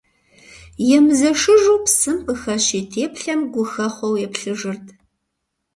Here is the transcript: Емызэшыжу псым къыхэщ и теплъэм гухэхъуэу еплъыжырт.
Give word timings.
Емызэшыжу 0.97 1.77
псым 1.83 2.17
къыхэщ 2.25 2.65
и 2.79 2.81
теплъэм 2.91 3.41
гухэхъуэу 3.53 4.19
еплъыжырт. 4.25 4.85